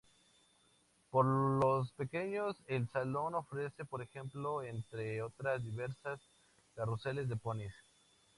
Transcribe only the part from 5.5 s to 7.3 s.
diversiones, carruseles